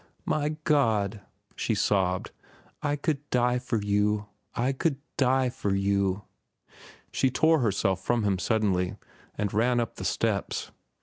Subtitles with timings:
[0.25, 1.21] "My God!"
[1.55, 2.31] she sobbed.
[2.81, 4.25] "I could die for you.
[4.55, 6.23] I could die for you."
[7.11, 8.95] She tore herself from him suddenly
[9.37, 10.71] and ran up the steps.